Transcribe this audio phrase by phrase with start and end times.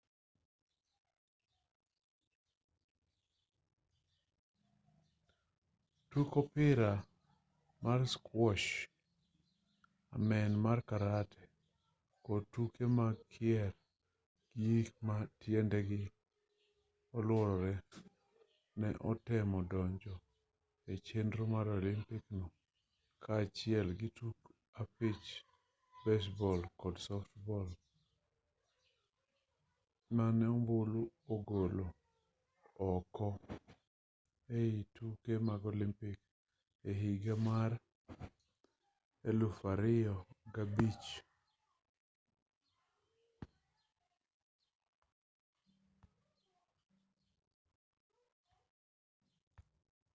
[6.09, 6.91] tuk opira
[7.83, 8.67] mar squash
[10.15, 11.41] amen mar karate
[12.25, 13.71] kod tuke mag kier
[14.57, 16.03] gi gik ma tiendegi
[17.17, 17.73] oluorore
[18.79, 20.15] bende ne otemo donjo
[20.91, 22.45] e chenro mar olympic no
[23.23, 24.39] kaachiel gi tuk
[24.81, 25.27] opich
[26.03, 27.69] baseball kod softball
[30.15, 31.01] mane ombulu
[31.33, 31.87] ogolo
[32.91, 33.27] oko
[34.57, 34.59] e
[34.95, 36.19] tuke mag olympic
[36.89, 37.71] e higa mar
[39.41, 41.21] 2005